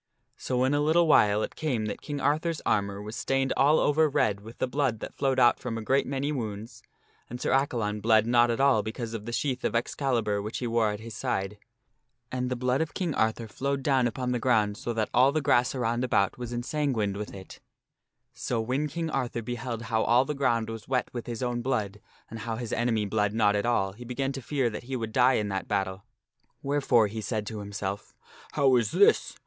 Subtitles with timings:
[0.35, 4.09] So in a little while it came that King Arthur's armor was stained all over
[4.09, 5.77] red with the blood that flowed out from ~.
[5.77, 6.81] A., King Arthur is a great many wounds,
[7.29, 10.41] and Sir Accalon bled not at all because sorely wounded of the sheath of Excalibur
[10.41, 11.59] which he wore at his side.
[12.31, 14.91] And by' Excalib r the blood of King Arthur flowed down upon the ground so
[14.93, 17.59] that all the grass around about was ensanguined with it.
[18.33, 22.01] So when King Arthur beheld how all the ground was wet with his own blood,
[22.27, 25.11] and how his enemy bled not at all, he began to fear that he would
[25.13, 26.05] die in that battle;
[26.63, 28.15] wherefore he said to himself,
[28.53, 29.37] "How is this?